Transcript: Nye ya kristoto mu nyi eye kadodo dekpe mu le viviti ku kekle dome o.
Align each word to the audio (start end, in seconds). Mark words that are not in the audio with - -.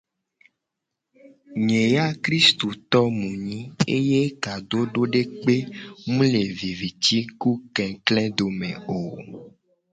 Nye 1.65 1.83
ya 1.95 2.07
kristoto 2.23 3.01
mu 3.17 3.29
nyi 3.45 3.59
eye 3.97 4.21
kadodo 4.43 5.01
dekpe 5.13 5.55
mu 6.11 6.21
le 6.31 6.43
viviti 6.59 7.17
ku 7.39 7.51
kekle 7.75 8.23
dome 8.37 8.71
o. 8.97 8.99